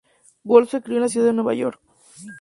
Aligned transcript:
Wolf 0.45 0.71
se 0.71 0.81
crio 0.81 0.95
en 0.97 1.03
la 1.03 1.09
ciudad 1.09 1.27
de 1.27 1.33
Nueva 1.33 1.53
York. 1.53 1.79